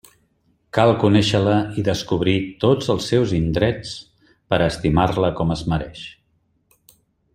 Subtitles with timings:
[0.77, 2.33] Cal conéixer-la i descobrir
[2.65, 3.93] tots els seus indrets
[4.33, 6.07] per a estimar-la com es mereix.